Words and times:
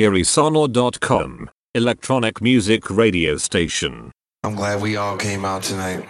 Irisonor.com, 0.00 1.50
electronic 1.74 2.40
music 2.40 2.88
radio 2.88 3.36
station. 3.36 4.12
I'm 4.42 4.54
glad 4.54 4.80
we 4.80 4.96
all 4.96 5.18
came 5.18 5.44
out 5.44 5.62
tonight. 5.62 6.08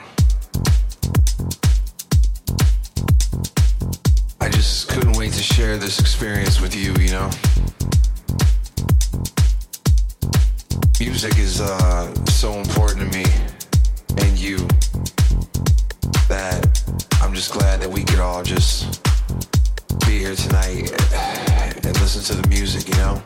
I 4.40 4.48
just 4.48 4.88
couldn't 4.90 5.16
wait 5.16 5.32
to 5.32 5.42
share 5.42 5.76
this 5.76 5.98
experience 5.98 6.61
with 6.61 6.72
you, 6.72 6.95
you 7.00 7.11
know? 7.11 7.30
Music 11.00 11.36
is 11.36 11.61
uh, 11.61 12.14
so 12.27 12.52
important 12.52 13.11
to 13.11 13.18
me 13.18 13.25
and 14.18 14.38
you 14.38 14.59
that 16.29 16.62
I'm 17.20 17.34
just 17.34 17.52
glad 17.52 17.80
that 17.80 17.91
we 17.91 18.04
could 18.04 18.20
all 18.20 18.45
just 18.45 19.02
be 20.07 20.20
here 20.20 20.36
tonight 20.36 20.93
and 21.84 22.00
listen 22.00 22.22
to 22.36 22.41
the 22.41 22.48
music, 22.48 22.86
you 22.86 22.95
know? 22.95 23.20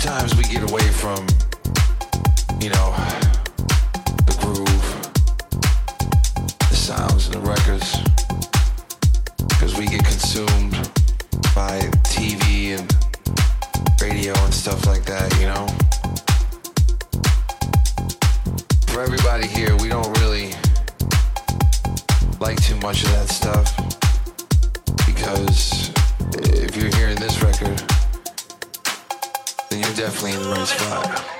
Sometimes 0.00 0.34
we 0.34 0.44
get 0.44 0.70
away 0.70 0.88
from, 0.92 1.26
you 2.58 2.70
know, 2.70 2.94
the 4.24 4.34
groove, 4.40 4.82
the 6.70 6.74
sounds 6.74 7.26
and 7.26 7.34
the 7.34 7.40
records, 7.40 7.98
because 9.46 9.76
we 9.76 9.84
get 9.84 10.02
consumed 10.02 10.72
by 11.54 11.80
TV 12.08 12.78
and 12.78 12.90
radio 14.00 14.32
and 14.42 14.54
stuff 14.54 14.86
like 14.86 15.04
that, 15.04 15.38
you 15.38 15.48
know? 15.48 15.66
For 18.86 19.02
everybody 19.02 19.48
here, 19.48 19.76
we 19.76 19.90
don't 19.90 20.18
really 20.20 20.54
like 22.40 22.56
too 22.62 22.76
much 22.76 23.02
of 23.04 23.10
that 23.10 23.28
stuff 23.28 23.76
because 25.06 25.90
if 26.32 26.74
you're 26.74 26.94
hearing 26.96 27.20
this 27.20 27.42
record, 27.42 27.89
you're 29.90 30.06
definitely 30.06 30.32
in 30.32 30.42
the 30.42 30.48
right 30.50 30.68
spot. 30.68 31.39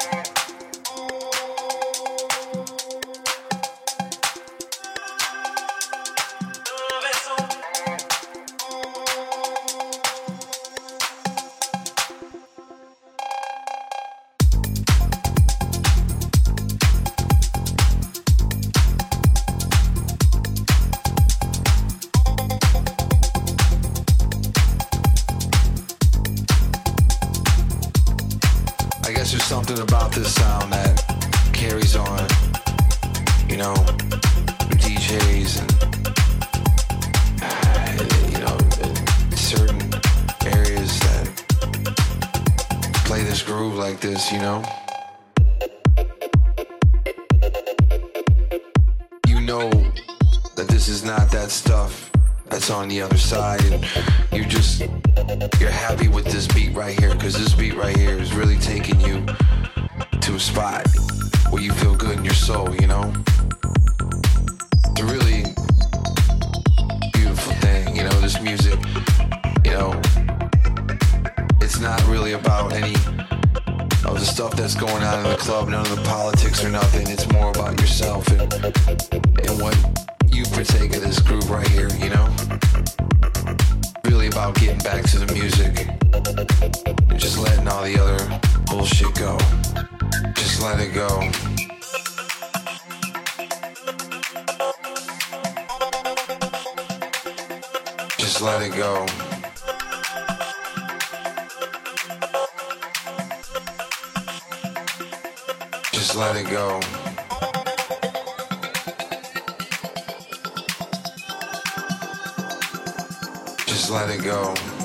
Just 113.70 113.88
let 113.88 114.10
it 114.10 114.24
go. 114.24 114.79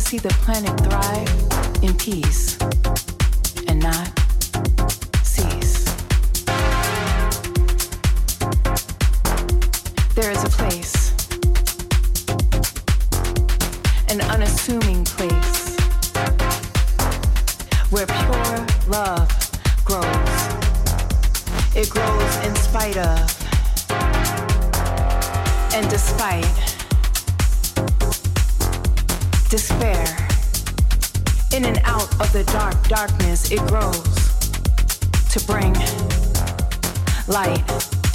See 0.00 0.18
the 0.18 0.28
planet 0.42 0.76
thrive 0.80 1.82
in 1.82 1.94
peace 1.96 2.53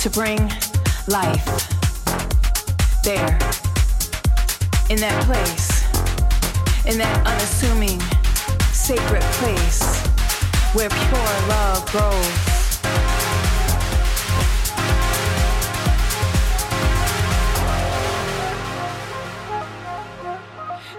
to 0.09 0.19
bring 0.19 0.39
life. 1.07 1.45
There, 3.03 3.37
in 4.89 4.99
that 4.99 5.23
place, 5.25 5.83
in 6.85 6.97
that 6.99 7.25
unassuming, 7.25 7.99
sacred 8.71 9.23
place 9.39 10.05
where 10.73 10.89
pure 10.89 11.35
love 11.47 11.85
grows. 11.91 12.49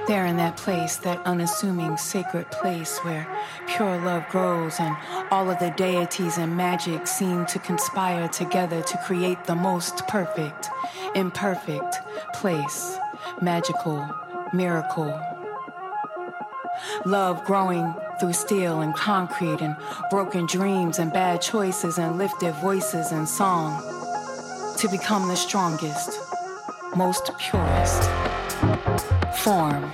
There 0.07 0.27
in 0.27 0.37
that 0.39 0.57
place, 0.57 0.97
that 0.97 1.23
unassuming 1.25 1.97
sacred 1.97 2.51
place 2.51 2.99
where 2.99 3.27
pure 3.69 4.01
love 4.01 4.29
grows 4.29 4.81
and 4.81 4.97
all 5.31 5.49
of 5.49 5.59
the 5.61 5.71
deities 5.77 6.39
and 6.39 6.57
magic 6.57 7.07
seem 7.07 7.47
to 7.47 7.59
conspire 7.61 8.29
together 8.29 8.83
to 8.83 8.99
create 8.99 9.45
the 9.45 9.55
most 9.55 10.07
perfect, 10.09 10.69
imperfect 11.15 11.99
place, 12.35 12.99
magical, 13.41 14.09
miracle. 14.53 15.19
Love 17.05 17.45
growing 17.45 17.95
through 18.19 18.33
steel 18.33 18.81
and 18.81 18.95
concrete 18.95 19.61
and 19.61 19.77
broken 20.11 20.47
dreams 20.47 20.99
and 20.99 21.13
bad 21.13 21.41
choices 21.41 21.99
and 21.99 22.19
lifted 22.19 22.53
voices 22.57 23.13
and 23.13 23.29
song 23.29 23.81
to 24.79 24.89
become 24.89 25.29
the 25.29 25.37
strongest, 25.37 26.19
most 26.97 27.31
purest 27.39 28.11
form 29.45 29.85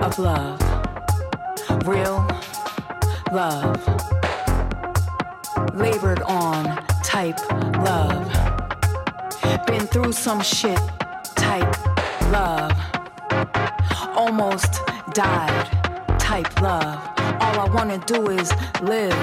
of 0.00 0.18
love. 0.18 0.60
Real 1.86 2.26
love. 3.32 4.09
Labored 5.80 6.20
on 6.22 6.84
type 7.02 7.40
love. 7.78 8.30
Been 9.66 9.86
through 9.86 10.12
some 10.12 10.42
shit 10.42 10.78
type 11.36 11.74
love. 12.30 12.72
Almost 14.14 14.80
died 15.14 15.66
type 16.18 16.60
love. 16.60 16.98
All 17.40 17.60
I 17.60 17.68
wanna 17.72 17.98
do 18.06 18.28
is 18.28 18.52
live 18.82 19.16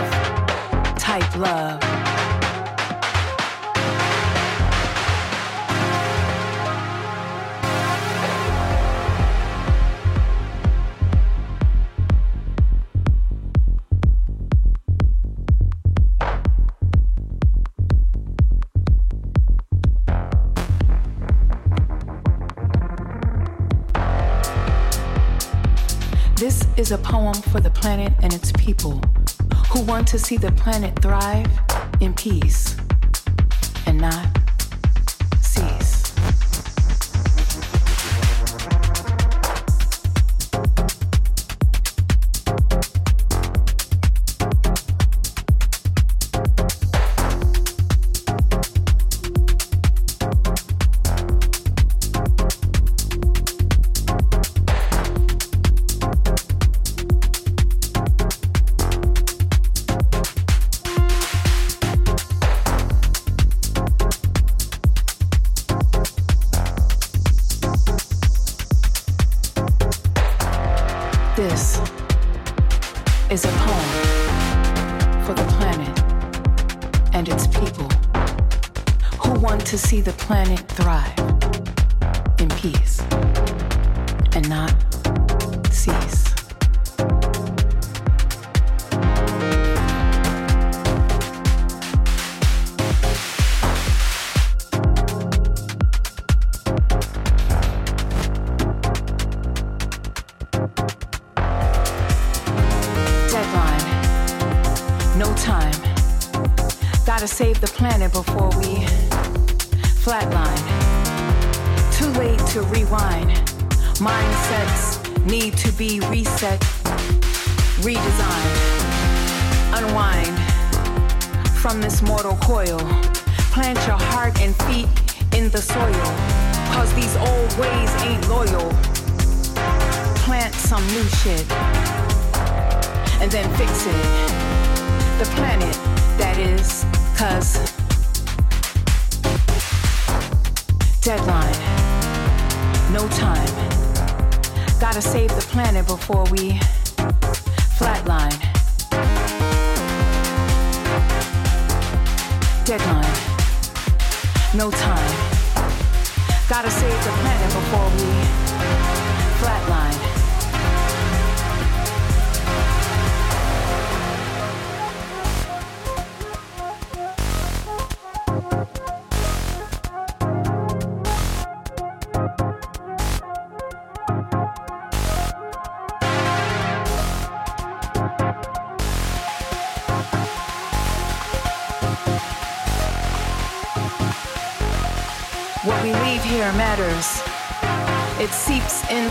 type 0.98 1.38
love. 1.38 2.07
Is 26.88 26.92
a 26.94 26.98
poem 27.00 27.34
for 27.34 27.60
the 27.60 27.70
planet 27.70 28.14
and 28.22 28.34
its 28.34 28.54
people 28.54 29.02
who 29.70 29.82
want 29.82 30.08
to 30.08 30.18
see 30.18 30.38
the 30.38 30.54
planet 30.54 30.98
thrive 31.02 31.46
in 32.00 32.14
peace 32.14 32.78
and 33.88 33.98
not 34.00 34.47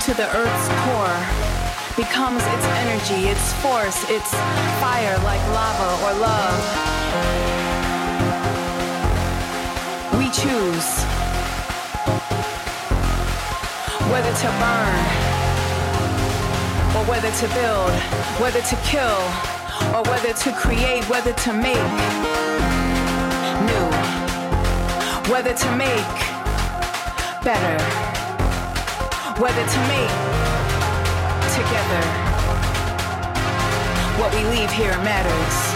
to 0.06 0.14
the 0.14 0.36
earth's 0.36 0.68
core, 0.86 1.18
becomes 1.96 2.40
its 2.54 2.64
energy, 2.78 3.26
its 3.26 3.52
force, 3.54 4.08
its 4.08 4.30
fire 4.78 5.18
like 5.24 5.42
lava 5.50 5.90
or 6.06 6.12
love. 6.22 6.60
We 10.16 10.30
choose 10.30 11.02
whether 14.12 14.30
to 14.30 14.48
burn 14.62 14.94
or 16.94 17.02
whether 17.10 17.32
to 17.32 17.48
build, 17.58 17.90
whether 18.38 18.60
to 18.60 18.76
kill 18.86 19.18
or 19.92 20.04
whether 20.04 20.32
to 20.32 20.52
create, 20.52 21.02
whether 21.10 21.32
to 21.32 21.52
make 21.52 21.90
new, 23.66 23.88
whether 25.32 25.52
to 25.52 25.76
make 25.76 26.14
better. 27.42 28.05
Whether 29.38 29.60
to 29.60 29.80
me, 29.80 30.00
together, 31.52 32.02
what 34.18 34.32
we 34.34 34.42
leave 34.48 34.70
here 34.70 34.96
matters. 35.04 35.75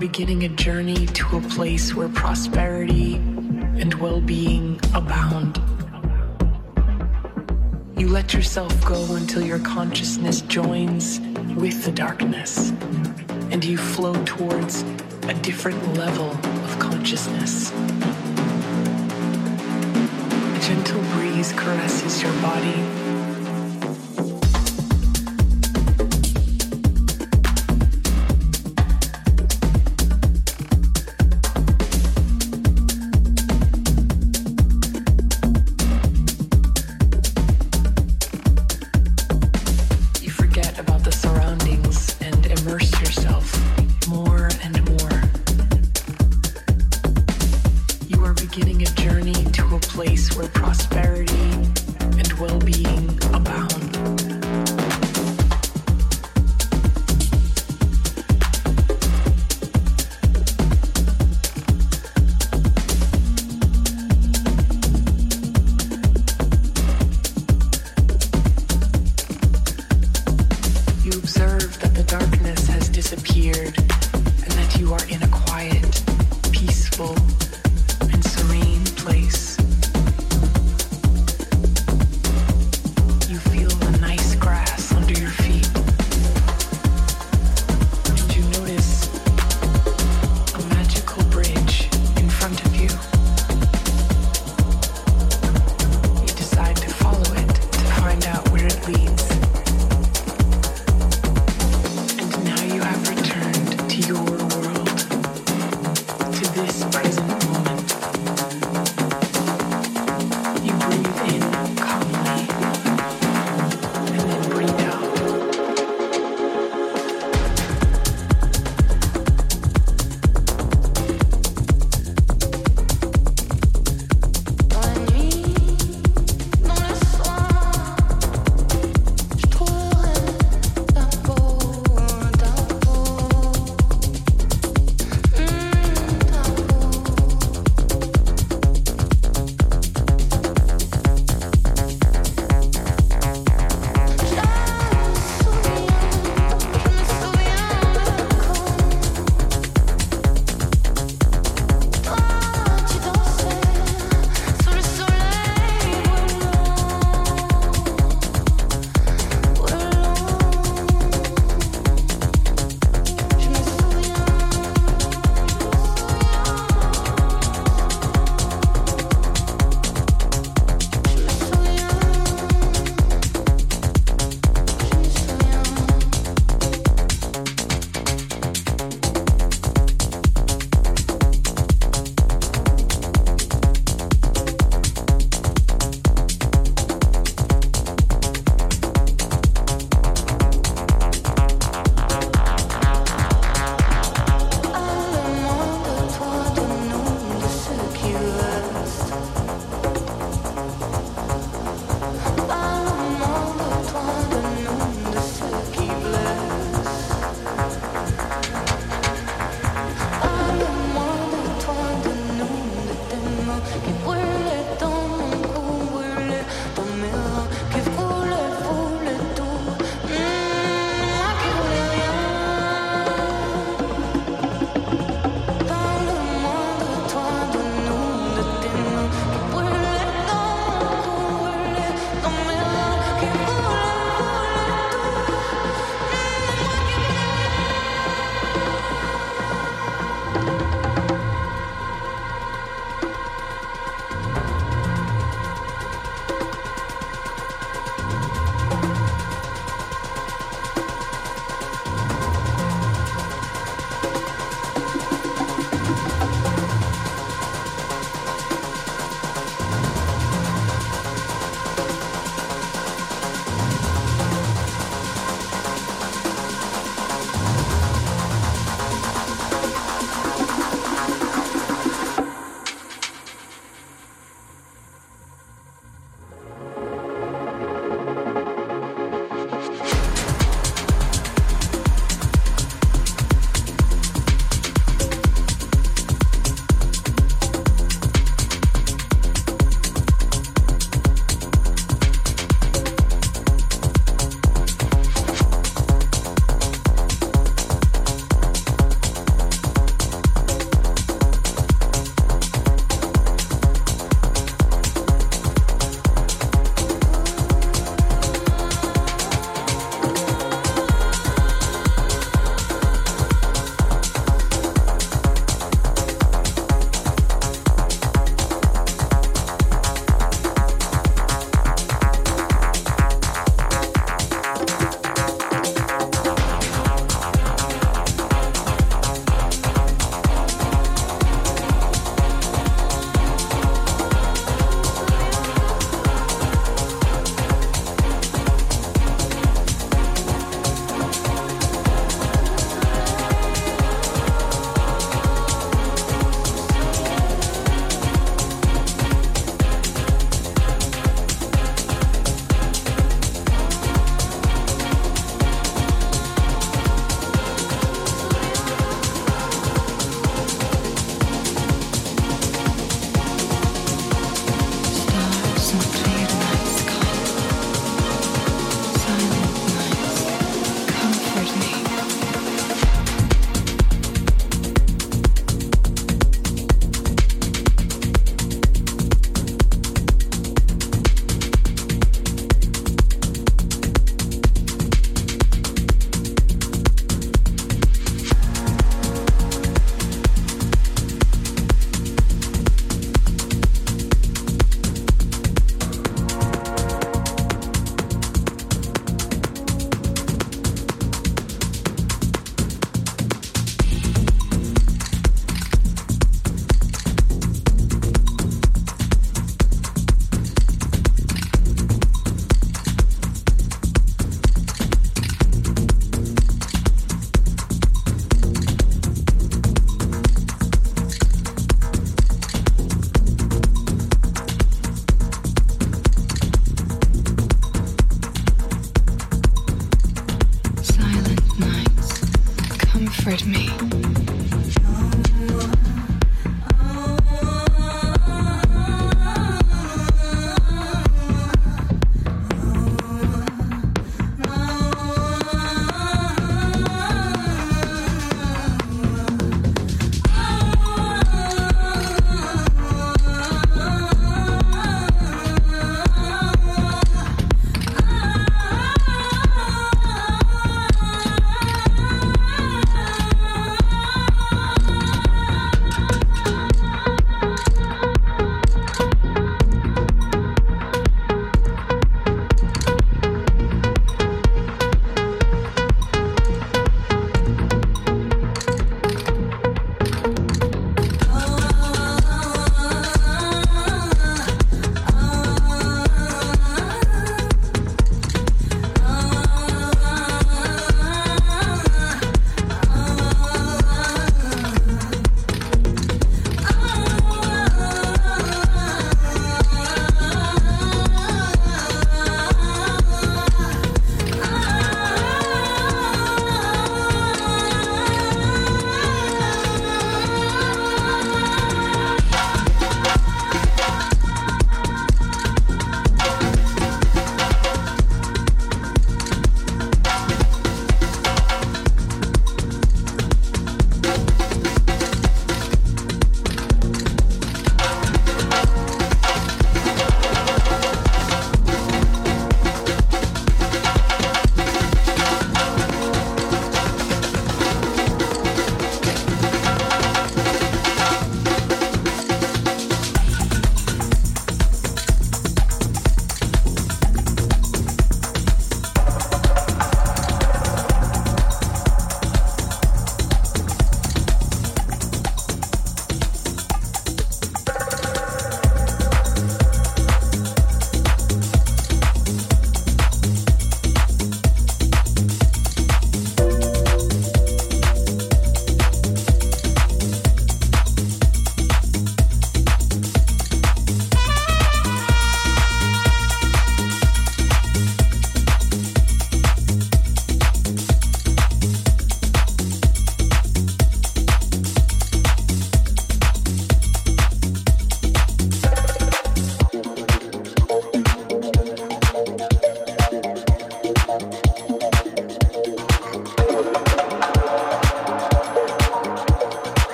Beginning 0.00 0.44
a 0.44 0.48
journey 0.48 1.04
to 1.08 1.36
a 1.36 1.40
place 1.42 1.94
where 1.94 2.08
prosperity 2.08 3.16
and 3.16 3.92
well 4.00 4.18
being 4.18 4.80
abound. 4.94 5.60
You 7.98 8.08
let 8.08 8.32
yourself 8.32 8.72
go 8.86 9.14
until 9.16 9.44
your 9.44 9.58
consciousness 9.58 10.40
joins 10.40 11.20
with 11.54 11.84
the 11.84 11.92
darkness, 11.92 12.70
and 13.50 13.62
you 13.62 13.76
flow 13.76 14.14
towards 14.24 14.84
a 15.28 15.34
different 15.34 15.94
level 15.98 16.30
of 16.30 16.78
consciousness. 16.78 17.70
A 20.56 20.60
gentle 20.62 21.02
breeze 21.12 21.52
caresses 21.52 22.22
your 22.22 22.32
body 22.40 23.09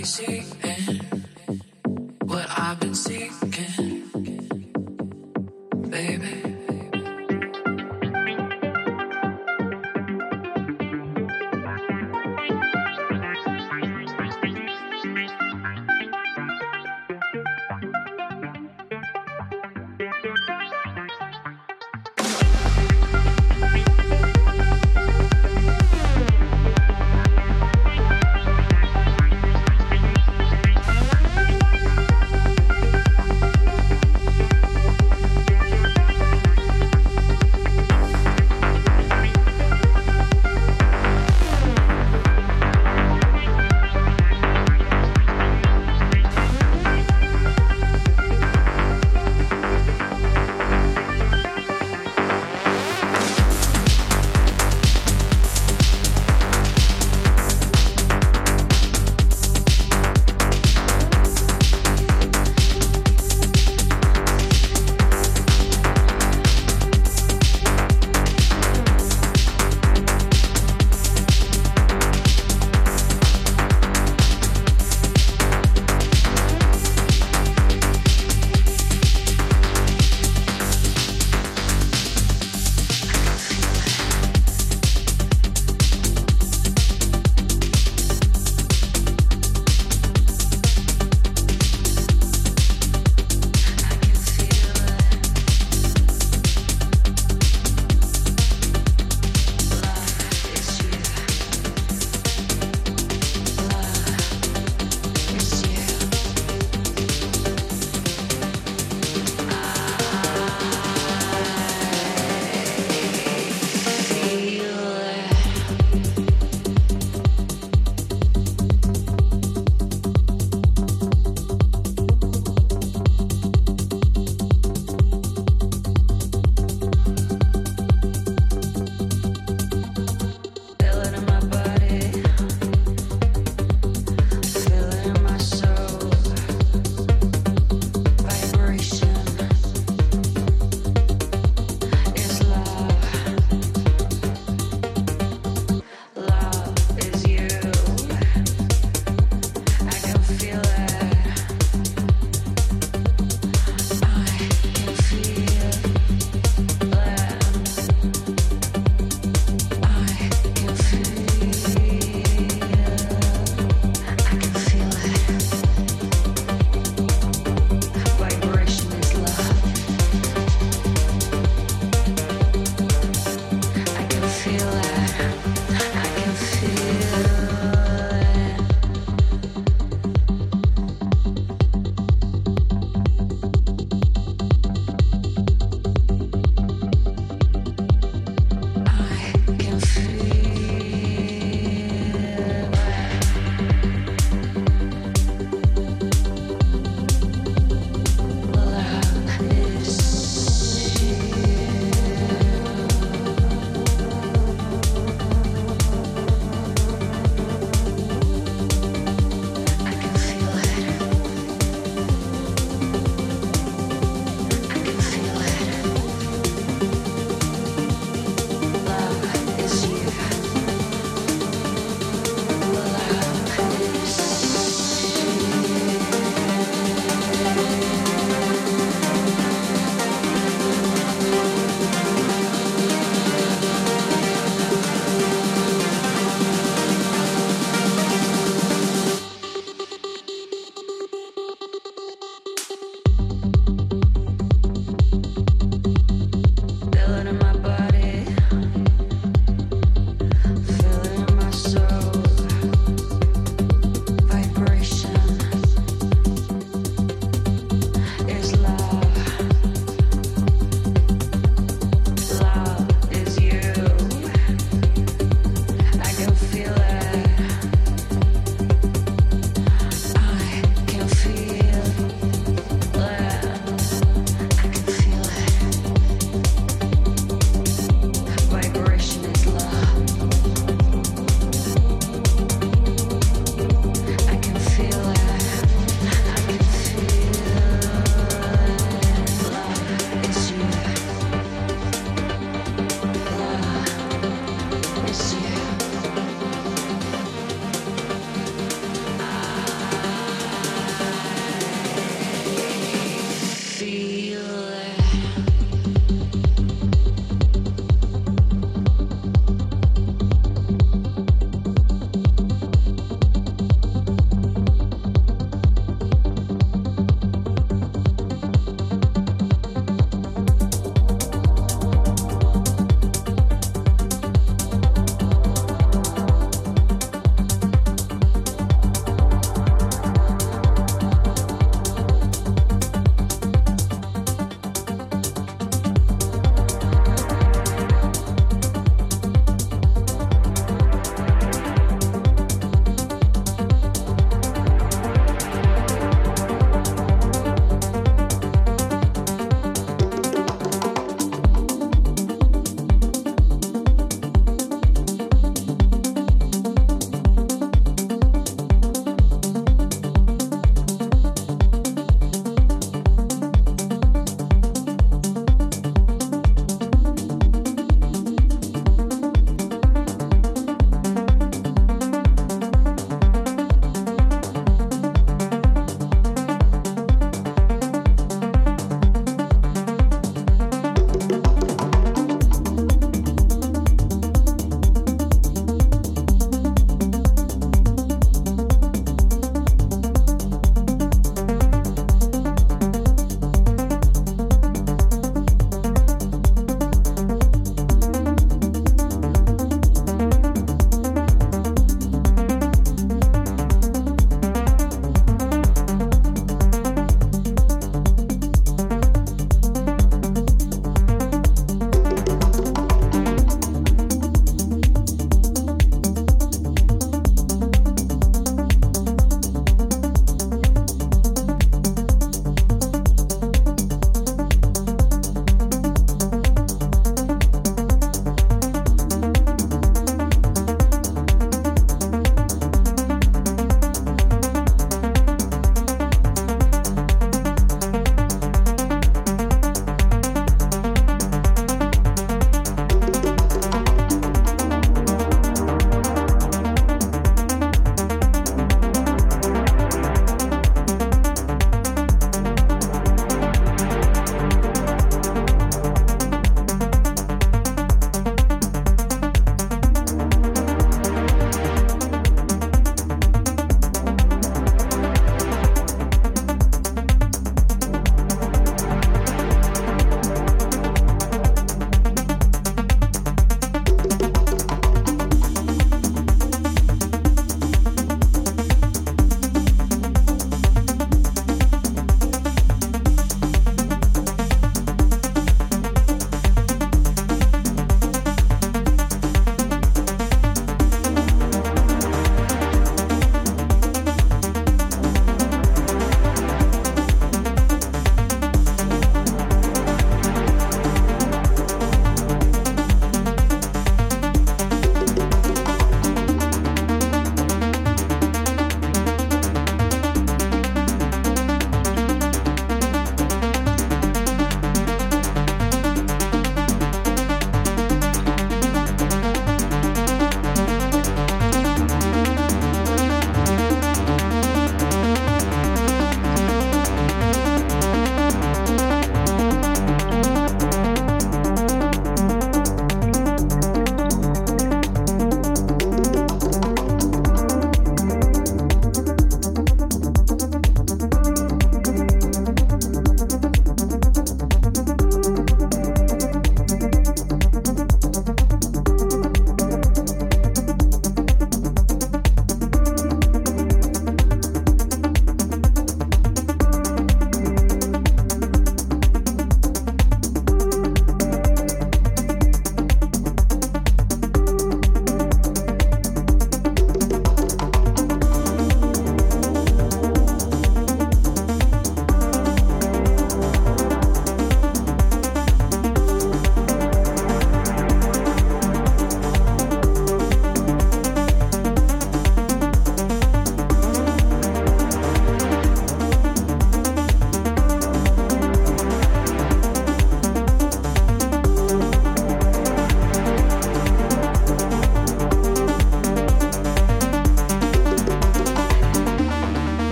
I'm 0.00 0.39